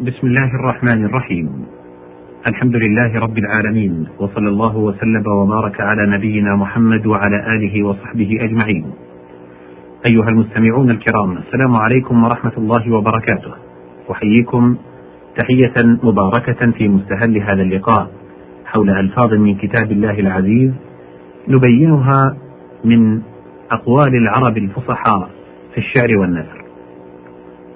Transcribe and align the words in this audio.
بسم 0.00 0.26
الله 0.26 0.54
الرحمن 0.54 1.04
الرحيم. 1.04 1.66
الحمد 2.46 2.76
لله 2.76 3.20
رب 3.20 3.38
العالمين 3.38 4.06
وصلى 4.18 4.48
الله 4.48 4.76
وسلم 4.76 5.24
وبارك 5.26 5.80
على 5.80 6.16
نبينا 6.16 6.56
محمد 6.56 7.06
وعلى 7.06 7.56
آله 7.56 7.86
وصحبه 7.86 8.30
أجمعين. 8.40 8.84
أيها 10.06 10.26
المستمعون 10.32 10.90
الكرام 10.90 11.38
السلام 11.38 11.76
عليكم 11.76 12.24
ورحمة 12.24 12.52
الله 12.58 12.92
وبركاته. 12.92 13.52
أحييكم 14.10 14.76
تحية 15.36 15.76
مباركة 16.02 16.70
في 16.70 16.88
مستهل 16.88 17.42
هذا 17.42 17.62
اللقاء 17.62 18.10
حول 18.64 18.90
ألفاظ 18.90 19.34
من 19.34 19.54
كتاب 19.54 19.92
الله 19.92 20.20
العزيز 20.20 20.72
نبينها 21.48 22.36
من 22.84 23.20
أقوال 23.70 24.14
العرب 24.16 24.56
الفصحاء 24.56 25.30
في 25.74 25.78
الشعر 25.78 26.18
والنثر. 26.18 26.59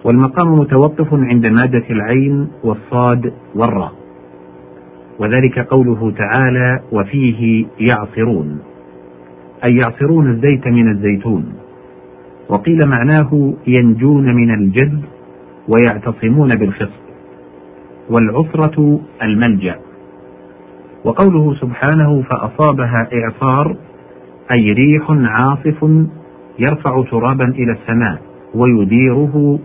والمقام 0.05 0.53
متوقف 0.53 1.15
عند 1.15 1.47
مادة 1.47 1.85
العين 1.91 2.49
والصاد 2.65 3.33
والراء. 3.55 3.93
وذلك 5.19 5.59
قوله 5.59 6.11
تعالى 6.11 6.81
وفيه 6.93 7.67
يعصرون. 7.81 8.59
أي 9.65 9.77
يعصرون 9.77 10.31
الزيت 10.31 10.67
من 10.67 10.91
الزيتون. 10.91 11.53
وقيل 12.49 12.79
معناه 12.87 13.55
ينجون 13.67 14.35
من 14.35 14.55
الجد 14.55 15.03
ويعتصمون 15.69 16.55
بالخصب. 16.57 17.05
والعصرة 18.11 19.01
الملجأ. 19.23 19.77
وقوله 21.05 21.55
سبحانه 21.55 22.23
فأصابها 22.23 23.09
إعصار 23.15 23.77
أي 24.53 24.73
ريح 24.73 25.11
عاصف 25.11 25.85
يرفع 26.59 27.03
ترابا 27.11 27.45
إلى 27.45 27.73
السماء 27.73 28.23
ويديره 28.55 29.59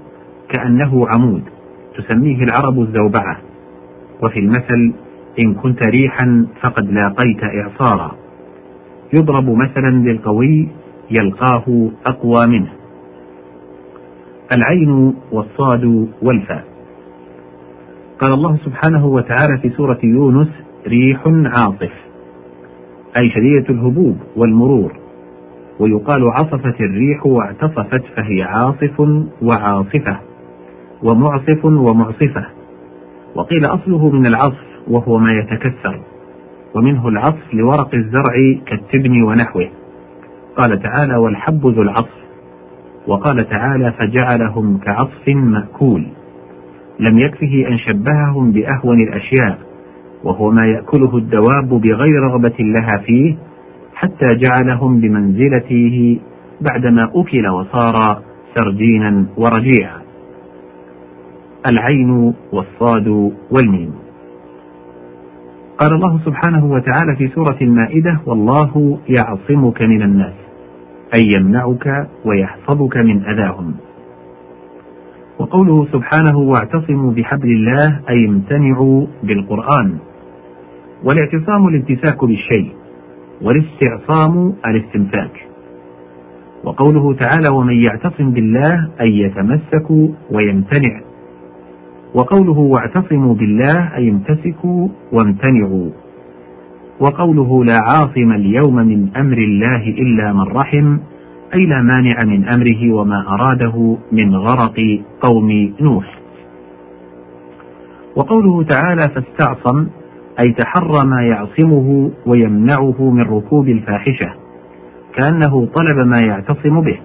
كأنه 0.49 1.07
عمود 1.07 1.43
تسميه 1.97 2.43
العرب 2.43 2.79
الزوبعة. 2.79 3.37
وفي 4.23 4.39
المثل 4.39 4.93
إن 5.39 5.53
كنت 5.53 5.87
ريحا 5.87 6.47
فقد 6.61 6.91
لاقيت 6.91 7.43
إعصارا. 7.43 8.11
يضرب 9.13 9.49
مثلا 9.49 9.89
للقوي 9.89 10.67
يلقاه 11.11 11.89
أقوى 12.05 12.47
منه. 12.47 12.71
العين 14.57 15.13
والصاد 15.31 16.07
والفاء. 16.21 16.63
قال 18.21 18.33
الله 18.33 18.57
سبحانه 18.65 19.05
وتعالى 19.05 19.57
في 19.61 19.69
سورة 19.69 19.99
يونس 20.03 20.49
ريح 20.87 21.23
عاصف. 21.27 21.91
أي 23.17 23.29
شديدة 23.29 23.69
الهبوب 23.69 24.17
والمرور. 24.35 24.99
ويقال 25.79 26.29
عصفت 26.29 26.81
الريح 26.81 27.25
واعتصفت 27.25 28.03
فهي 28.15 28.43
عاصف 28.43 28.99
وعاصفة. 29.41 30.28
ومعصف 31.03 31.65
ومعصفة. 31.65 32.45
وقيل 33.35 33.65
أصله 33.65 34.09
من 34.09 34.25
العصف 34.25 34.65
وهو 34.87 35.17
ما 35.17 35.33
يتكسر 35.33 35.99
ومنه 36.75 37.07
العصف 37.07 37.53
لورق 37.53 37.95
الزرع 37.95 38.61
كالتبن 38.65 39.21
ونحوه. 39.21 39.69
قال 40.57 40.81
تعالى 40.81 41.15
والحب 41.15 41.67
ذو 41.67 41.81
العصف 41.81 42.19
وقال 43.07 43.49
تعالى 43.49 43.93
فجعلهم 44.01 44.77
كعصف 44.77 45.27
مأكول 45.27 46.07
لم 46.99 47.19
يكفه 47.19 47.65
أن 47.67 47.77
شبههم 47.77 48.51
بأهون 48.51 48.99
الأشياء 48.99 49.57
وهو 50.23 50.51
ما 50.51 50.65
يأكله 50.65 51.17
الدواب 51.17 51.69
بغير 51.69 52.23
رغبة 52.23 52.55
لها 52.59 52.97
فيه 53.05 53.37
حتى 53.95 54.35
جعلهم 54.35 54.99
بمنزلته 54.99 56.19
بعدما 56.61 57.11
أكل 57.15 57.47
وصار 57.47 58.21
سرجينا 58.55 59.25
ورجيعا. 59.37 59.98
العين 61.67 62.33
والصاد 62.51 63.07
والميم. 63.51 63.93
قال 65.77 65.93
الله 65.93 66.19
سبحانه 66.25 66.65
وتعالى 66.65 67.15
في 67.17 67.27
سورة 67.27 67.57
المائدة 67.61 68.19
والله 68.25 68.99
يعصمك 69.09 69.81
من 69.81 70.01
الناس 70.01 70.33
أي 71.13 71.27
يمنعك 71.27 72.07
ويحفظك 72.25 72.97
من 72.97 73.25
أذاهم. 73.25 73.73
وقوله 75.39 75.85
سبحانه 75.85 76.37
واعتصموا 76.37 77.11
بحبل 77.11 77.49
الله 77.49 77.99
أي 78.09 78.25
امتنعوا 78.25 79.07
بالقرآن. 79.23 79.97
والاعتصام 81.03 81.67
الامتساك 81.67 82.25
بالشيء 82.25 82.71
والاستعصام 83.41 84.53
الاستمساك. 84.65 85.47
وقوله 86.63 87.13
تعالى 87.13 87.49
ومن 87.57 87.73
يعتصم 87.73 88.31
بالله 88.31 88.89
أي 89.01 89.19
يتمسك 89.19 89.89
ويمتنع. 90.31 91.08
وقوله 92.15 92.59
واعتصموا 92.59 93.35
بالله 93.35 93.95
أي 93.95 94.09
امتسكوا 94.09 94.87
وامتنعوا. 95.11 95.89
وقوله 96.99 97.65
لا 97.65 97.79
عاصم 97.79 98.31
اليوم 98.31 98.75
من 98.75 99.09
أمر 99.17 99.37
الله 99.37 99.83
إلا 99.87 100.33
من 100.33 100.41
رحم 100.41 100.97
أي 101.53 101.65
لا 101.65 101.81
مانع 101.81 102.23
من 102.23 102.49
أمره 102.49 102.93
وما 102.93 103.25
أراده 103.27 103.97
من 104.11 104.35
غرق 104.35 104.99
قوم 105.21 105.73
نوح. 105.81 106.19
وقوله 108.15 108.63
تعالى 108.63 109.01
فاستعصم 109.01 109.87
أي 110.39 110.53
تحرى 110.53 111.05
ما 111.05 111.21
يعصمه 111.21 112.11
ويمنعه 112.25 113.09
من 113.11 113.21
ركوب 113.21 113.69
الفاحشة 113.69 114.33
كأنه 115.15 115.65
طلب 115.65 116.07
ما 116.07 116.19
يعتصم 116.19 116.81
به. 116.81 116.99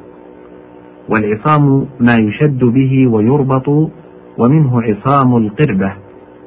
والعصام 1.09 1.87
ما 2.00 2.14
يشد 2.19 2.64
به 2.64 3.06
ويربط 3.06 3.91
ومنه 4.39 4.83
عصام 4.83 5.37
القربة 5.37 5.93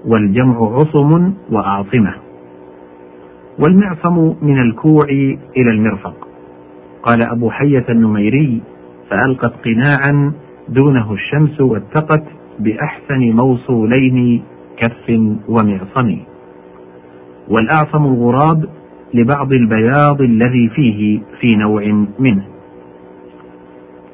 والجمع 0.05 0.57
عصم 0.79 1.33
وأعصمة 1.51 2.13
والمعصم 3.59 4.35
من 4.41 4.59
الكوع 4.59 5.05
إلى 5.57 5.71
المرفق. 5.71 6.27
قال 7.03 7.25
أبو 7.25 7.49
حية 7.49 7.85
النميري 7.89 8.61
فألقت 9.09 9.53
قناعا 9.65 10.31
دونه 10.69 11.13
الشمس 11.13 11.61
واتقت 11.61 12.23
بأحسن 12.59 13.19
موصولين 13.19 14.43
كف 14.77 15.09
ومعصم. 15.49 16.17
والأعصم 17.47 18.05
الغراب 18.05 18.65
لبعض 19.13 19.51
البياض 19.53 20.21
الذي 20.21 20.69
فيه 20.69 21.19
في 21.39 21.55
نوع 21.55 22.05
منه. 22.19 22.45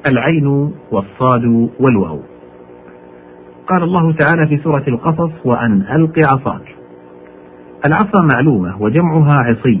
العين 0.08 0.72
والصاد 0.92 1.70
والواو. 1.80 2.33
قال 3.68 3.82
الله 3.82 4.12
تعالى 4.12 4.46
في 4.46 4.62
سورة 4.62 4.84
القصص 4.88 5.30
وأن 5.44 5.82
ألق 5.82 6.18
عصاك. 6.18 6.76
العصا 7.86 8.22
معلومة 8.32 8.82
وجمعها 8.82 9.34
عصي 9.34 9.80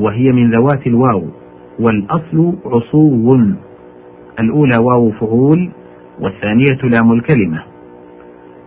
وهي 0.00 0.32
من 0.32 0.50
ذوات 0.50 0.86
الواو 0.86 1.24
والأصل 1.80 2.54
عصو. 2.66 3.36
الأولى 4.40 4.76
واو 4.78 5.10
فعول 5.10 5.70
والثانية 6.20 6.82
لام 6.82 7.12
الكلمة. 7.12 7.62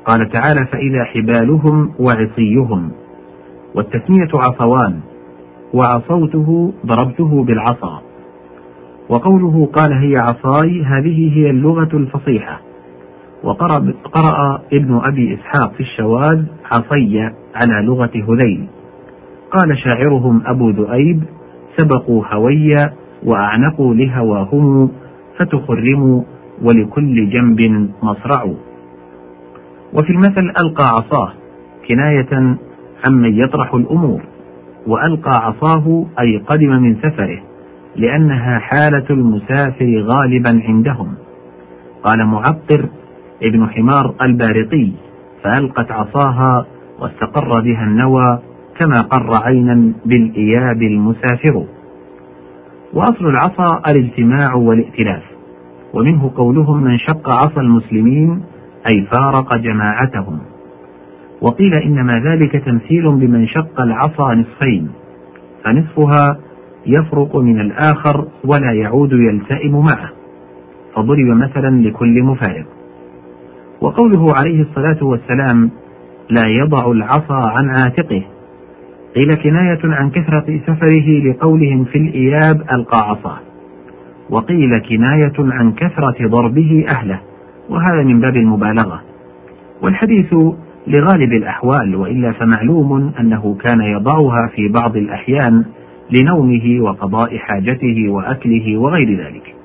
قال 0.05 0.29
تعالى 0.29 0.65
فإذا 0.65 1.03
حبالهم 1.03 1.93
وعصيهم. 1.99 2.91
والتثنية 3.75 4.29
عصوان 4.33 4.99
وعصوته 5.73 6.73
ضربته 6.85 7.43
بالعصا. 7.43 8.01
وقوله 9.09 9.69
قال 9.73 9.93
هي 9.93 10.17
عصاي 10.17 10.83
هذه 10.83 11.37
هي 11.37 11.49
اللغة 11.49 11.89
الفصيحة. 11.93 12.70
وقرأ 13.43 13.93
قرأ 14.03 14.61
ابن 14.73 15.01
أبي 15.03 15.33
إسحاق 15.33 15.73
في 15.73 15.79
الشواذ 15.79 16.43
عصي 16.71 17.19
على 17.55 17.85
لغة 17.85 18.11
هذيل. 18.15 18.67
قال 19.51 19.77
شاعرهم 19.77 20.41
أبو 20.45 20.69
ذؤيب 20.69 21.23
سبقوا 21.77 22.23
هويا 22.33 22.93
وأعنقوا 23.23 23.93
لهواهم 23.93 24.91
فتخرموا 25.37 26.23
ولكل 26.61 27.29
جنب 27.29 27.89
مصرع. 28.03 28.43
وفي 29.93 30.09
المثل 30.09 30.53
ألقى 30.63 30.85
عصاه 30.85 31.33
كناية 31.87 32.57
عمن 33.09 33.33
يطرح 33.33 33.73
الأمور 33.73 34.21
وألقى 34.87 35.31
عصاه 35.31 36.05
أي 36.19 36.37
قدم 36.37 36.69
من 36.69 36.95
سفره 36.95 37.41
لأنها 37.95 38.59
حالة 38.59 39.05
المسافر 39.09 40.01
غالبا 40.01 40.61
عندهم. 40.67 41.13
قال 42.03 42.25
معطر 42.25 42.85
ابن 43.43 43.69
حمار 43.69 44.15
البارقي 44.21 44.91
فألقت 45.43 45.91
عصاها 45.91 46.65
واستقر 46.99 47.61
بها 47.61 47.83
النوى 47.83 48.39
كما 48.79 49.01
قر 49.01 49.31
عينا 49.45 49.93
بالإياب 50.05 50.81
المسافر. 50.81 51.65
وأصل 52.93 53.25
العصا 53.25 53.81
الإجتماع 53.91 54.53
والائتلاف 54.53 55.23
ومنه 55.93 56.31
قولهم 56.35 56.83
من 56.83 56.97
شق 56.97 57.29
عصا 57.29 57.61
المسلمين 57.61 58.41
أي 58.91 59.07
فارق 59.15 59.55
جماعتهم. 59.57 60.39
وقيل 61.41 61.71
إنما 61.85 62.11
ذلك 62.25 62.65
تمثيل 62.65 63.11
بمن 63.11 63.47
شق 63.47 63.81
العصا 63.81 64.35
نصفين 64.35 64.89
فنصفها 65.63 66.37
يفرق 66.85 67.35
من 67.35 67.61
الآخر 67.61 68.27
ولا 68.45 68.71
يعود 68.71 69.11
يلتئم 69.11 69.71
معه. 69.71 70.09
فضرب 70.95 71.25
مثلا 71.25 71.87
لكل 71.87 72.23
مفارق. 72.23 72.65
وقوله 73.81 74.33
عليه 74.39 74.61
الصلاة 74.61 75.03
والسلام 75.03 75.71
لا 76.29 76.47
يضع 76.47 76.91
العصا 76.91 77.35
عن 77.35 77.69
عاتقه. 77.69 78.23
قيل 79.15 79.33
كناية 79.33 79.79
عن 79.83 80.09
كثرة 80.09 80.59
سفره 80.67 81.31
لقولهم 81.31 81.83
في 81.83 81.97
الإياب 81.97 82.61
ألقى 82.75 82.97
عصاه. 82.97 83.39
وقيل 84.29 84.77
كناية 84.77 85.33
عن 85.39 85.71
كثرة 85.71 86.27
ضربه 86.27 86.85
أهله. 86.89 87.19
وهذا 87.69 88.03
من 88.03 88.19
باب 88.19 88.37
المبالغة. 88.37 89.01
والحديث 89.81 90.33
لغالب 90.87 91.33
الأحوال 91.33 91.95
وإلا 91.95 92.31
فمعلوم 92.31 93.11
أنه 93.19 93.57
كان 93.63 93.81
يضعها 93.81 94.47
في 94.55 94.67
بعض 94.67 94.97
الأحيان 94.97 95.65
لنومه 96.11 96.81
وقضاء 96.81 97.37
حاجته 97.37 98.09
وأكله 98.09 98.77
وغير 98.77 99.25
ذلك. 99.25 99.60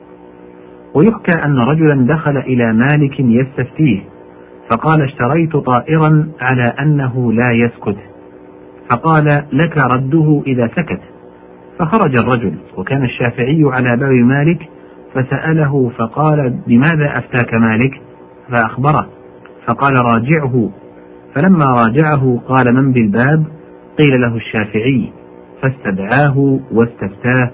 ويحكى 0.96 1.44
أن 1.44 1.58
رجلا 1.58 2.06
دخل 2.06 2.36
إلى 2.36 2.72
مالك 2.72 3.20
يستفتيه 3.20 4.00
فقال 4.70 5.02
اشتريت 5.02 5.56
طائرا 5.56 6.28
على 6.40 6.62
أنه 6.80 7.32
لا 7.32 7.52
يسكت. 7.52 7.96
فقال 8.90 9.24
لك 9.52 9.84
رده 9.84 10.42
إذا 10.46 10.66
سكت. 10.66 11.00
فخرج 11.78 12.18
الرجل 12.18 12.54
وكان 12.76 13.04
الشافعي 13.04 13.62
على 13.64 13.96
باب 13.96 14.12
مالك 14.12 14.68
فسأله 15.14 15.90
فقال 15.98 16.58
بماذا 16.66 17.18
أفتاك 17.18 17.54
مالك؟ 17.54 18.00
فأخبره 18.48 19.08
فقال 19.66 19.94
راجعه. 20.16 20.70
فلما 21.34 21.64
راجعه 21.64 22.40
قال 22.48 22.74
من 22.74 22.92
بالباب؟ 22.92 23.44
قيل 23.98 24.20
له 24.20 24.36
الشافعي 24.36 25.12
فاستدعاه 25.62 26.60
واستفتاه. 26.72 27.50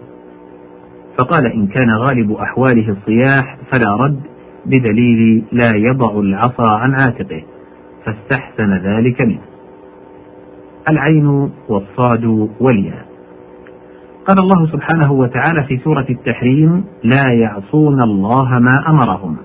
فقال 1.22 1.46
إن 1.46 1.66
كان 1.66 1.90
غالب 1.90 2.32
أحواله 2.32 2.88
الصياح 2.88 3.58
فلا 3.70 3.96
رد 3.96 4.20
بدليل 4.66 5.44
لا 5.52 5.76
يضع 5.76 6.20
العصا 6.20 6.72
عن 6.72 6.90
عاتقه 6.90 7.42
فاستحسن 8.04 8.72
ذلك 8.76 9.20
منه. 9.20 9.40
العين 10.90 11.50
والصاد 11.68 12.24
والياء. 12.60 13.06
قال 14.28 14.36
الله 14.42 14.72
سبحانه 14.72 15.12
وتعالى 15.12 15.64
في 15.64 15.78
سورة 15.78 16.06
التحريم 16.10 16.84
لا 17.04 17.32
يعصون 17.32 18.02
الله 18.02 18.58
ما 18.58 18.88
أمرهم 18.88 19.36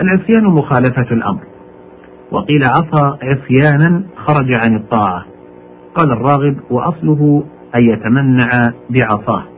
العصيان 0.00 0.44
مخالفة 0.44 1.14
الأمر. 1.14 1.42
وقيل 2.32 2.64
عصى 2.64 3.16
عصيانا 3.22 4.02
خرج 4.16 4.52
عن 4.66 4.76
الطاعة. 4.76 5.24
قال 5.94 6.12
الراغب 6.12 6.56
وأصله 6.70 7.44
أن 7.80 7.84
يتمنع 7.88 8.48
بعصاه 8.90 9.49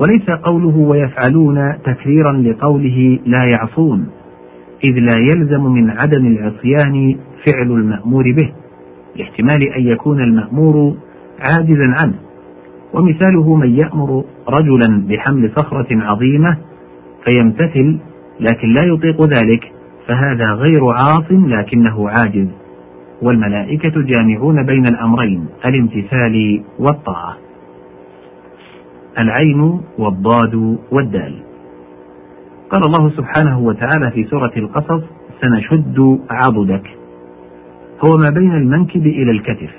وليس 0.00 0.30
قوله 0.30 0.76
ويفعلون 0.76 1.72
تكريرا 1.84 2.32
لقوله 2.32 3.18
لا 3.26 3.44
يعصون 3.44 4.08
إذ 4.84 4.98
لا 4.98 5.18
يلزم 5.18 5.62
من 5.62 5.90
عدم 5.90 6.26
العصيان 6.26 7.16
فعل 7.46 7.70
المأمور 7.70 8.24
به 8.32 8.52
لاحتمال 9.16 9.68
أن 9.76 9.82
يكون 9.82 10.20
المأمور 10.20 10.96
عاجزا 11.40 11.94
عنه. 12.00 12.14
ومثاله 12.94 13.56
من 13.56 13.70
يأمر 13.70 14.24
رجلا 14.48 15.06
بحمل 15.08 15.50
صخرة 15.56 15.86
عظيمة 15.90 16.56
فيمتثل 17.24 17.98
لكن 18.40 18.68
لا 18.68 18.82
يطيق 18.84 19.22
ذلك 19.22 19.72
فهذا 20.06 20.52
غير 20.52 20.86
عاص 20.86 21.30
لكنه 21.30 22.10
عاجز. 22.10 22.48
والملائكة 23.22 24.02
جامعون 24.02 24.62
بين 24.62 24.84
الأمرين 24.84 25.46
الامتثال 25.64 26.62
والطاعة. 26.78 27.36
العين 29.18 29.80
والضاد 29.98 30.78
والدال. 30.92 31.34
قال 32.70 32.82
الله 32.86 33.10
سبحانه 33.16 33.58
وتعالى 33.58 34.10
في 34.10 34.24
سورة 34.24 34.52
القصص 34.56 35.02
سنشد 35.40 36.18
عضدك 36.30 36.90
هو 38.04 38.16
ما 38.16 38.30
بين 38.30 38.54
المنكب 38.54 39.06
إلى 39.06 39.30
الكتف 39.30 39.70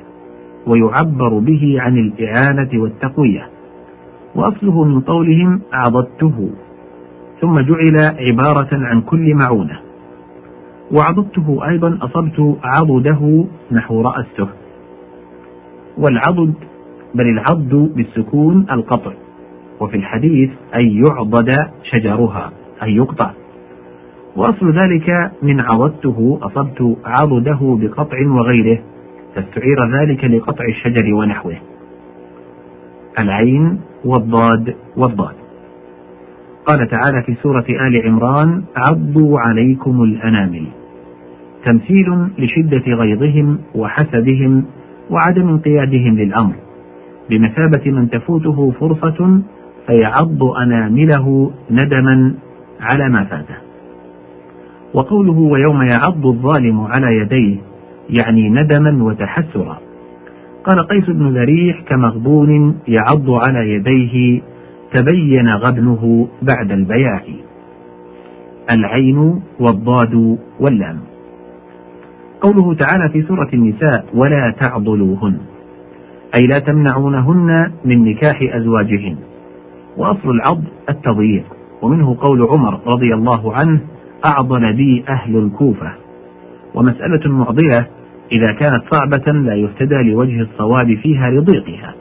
ويعبر 0.68 1.40
به 1.40 1.76
عن 1.80 1.98
الإعانة 1.98 2.82
والتقوية. 2.82 3.48
وأصله 4.36 4.84
من 4.84 5.02
قولهم 5.02 5.62
عضدته. 5.74 6.50
ثم 7.42 7.60
جعل 7.60 8.16
عبارة 8.20 8.70
عن 8.72 9.02
كل 9.02 9.36
معونة. 9.36 9.80
وعضدته 10.92 11.70
أيضا 11.70 12.00
أصبت 12.02 12.58
عضده 12.64 13.46
نحو 13.72 14.02
رأسته 14.02 14.48
والعضد 15.98 16.54
بل 17.16 17.28
العض 17.28 17.76
بالسكون 17.76 18.66
القطع 18.72 19.12
وفي 19.80 19.98
الحديث 19.98 20.50
أن 20.76 21.04
يعضد 21.06 21.52
شجرها 21.84 22.52
أن 22.84 22.90
يقطع. 22.90 23.32
وأصل 24.36 24.72
ذلك 24.72 25.32
من 25.42 25.60
عضدته 25.60 26.40
أصبت 26.42 26.98
عضده 27.06 27.78
بقطع 27.82 28.28
وغيره 28.28 28.80
فاستعير 29.36 29.78
ذلك 30.00 30.24
لقطع 30.24 30.66
الشجر 30.66 31.14
ونحوه. 31.14 31.58
العين 33.20 33.80
والضاد 34.06 34.76
والضاد. 34.98 35.36
قال 36.66 36.88
تعالى 36.88 37.24
في 37.26 37.36
سورة 37.44 37.66
آل 37.70 38.02
عمران 38.06 38.64
عضوا 38.76 39.40
عليكم 39.40 40.04
الأنامل. 40.04 40.68
تمثيل 41.66 42.28
لشدة 42.38 42.94
غيظهم 42.94 43.58
وحسدهم 43.76 44.66
وعدم 45.10 45.48
انقيادهم 45.48 46.18
للأمر. 46.18 46.54
بمثابة 47.32 47.92
من 47.92 48.10
تفوته 48.10 48.74
فرصة 48.80 49.42
فيعض 49.88 50.44
أنامله 50.44 51.52
ندما 51.72 52.34
على 52.82 53.10
ما 53.10 53.24
فاته. 53.24 53.56
وقوله 54.94 55.40
ويوم 55.40 55.82
يعض 55.82 56.26
الظالم 56.26 56.82
على 56.82 57.18
يديه 57.18 57.58
يعني 58.10 58.50
ندما 58.50 59.04
وتحسرا. 59.04 59.78
قال 60.64 60.88
قيس 60.88 61.06
بن 61.10 61.28
ذريح 61.28 61.82
كمغبون 61.82 62.80
يعض 62.88 63.30
على 63.30 63.70
يديه 63.74 64.42
تبين 64.96 65.50
غبنه 65.50 66.28
بعد 66.42 66.72
البياع. 66.72 67.24
العين 68.76 69.42
والضاد 69.60 70.38
واللام. 70.60 71.00
قوله 72.42 72.74
تعالى 72.74 73.10
في 73.10 73.22
سورة 73.22 73.50
النساء 73.54 74.06
ولا 74.14 74.56
تعضلوهن. 74.60 75.38
أي 76.36 76.48
لا 76.48 76.60
تمنعونهن 76.60 77.72
من 77.86 78.06
نكاح 78.06 78.40
أزواجهن. 78.42 79.18
وأصل 79.98 80.30
العض 80.30 80.62
التضييق. 80.90 81.44
ومنه 81.82 82.18
قول 82.22 82.42
عمر 82.42 82.80
رضي 82.88 83.14
الله 83.14 83.54
عنه 83.54 83.80
أعضل 84.26 84.74
بي 84.74 85.04
أهل 85.10 85.38
الكوفة. 85.38 85.92
ومسألة 86.76 87.32
معضلة 87.32 87.88
إذا 88.32 88.54
كانت 88.54 88.84
صعبة 88.92 89.32
لا 89.32 89.56
يهتدى 89.56 89.96
لوجه 89.96 90.42
الصواب 90.42 90.94
فيها 90.94 91.30
لضيقها. 91.30 91.94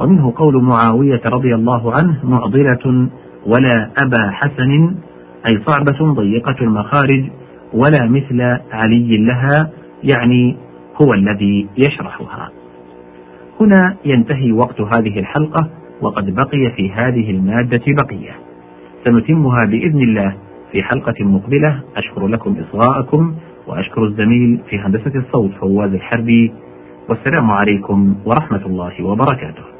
ومنه 0.00 0.32
قول 0.36 0.62
معاوية 0.62 1.20
رضي 1.26 1.54
الله 1.54 1.92
عنه 1.92 2.20
معضلة 2.24 3.08
ولا 3.46 3.90
أبا 3.98 4.30
حسن 4.30 4.94
أي 5.50 5.62
صعبة 5.66 6.12
ضيقة 6.12 6.56
المخارج 6.60 7.24
ولا 7.74 8.06
مثل 8.06 8.40
علي 8.72 9.16
لها 9.16 9.70
يعني 10.04 10.56
هو 11.02 11.14
الذي 11.14 11.66
يشرحها. 11.78 12.50
هنا 13.60 13.96
ينتهي 14.04 14.52
وقت 14.52 14.80
هذه 14.80 15.18
الحلقة 15.18 15.68
وقد 16.00 16.34
بقي 16.34 16.72
في 16.76 16.90
هذه 16.92 17.30
المادة 17.30 17.82
بقية. 17.86 18.32
سنتمها 19.04 19.58
بإذن 19.66 20.02
الله 20.02 20.36
في 20.72 20.82
حلقة 20.82 21.24
مقبلة. 21.24 21.80
أشكر 21.96 22.26
لكم 22.26 22.56
إصغاءكم 22.60 23.34
وأشكر 23.66 24.04
الزميل 24.04 24.60
في 24.68 24.78
هندسة 24.78 25.12
الصوت 25.14 25.50
فواز 25.50 25.94
الحربي. 25.94 26.52
والسلام 27.08 27.50
عليكم 27.50 28.14
ورحمة 28.24 28.66
الله 28.66 29.04
وبركاته. 29.04 29.75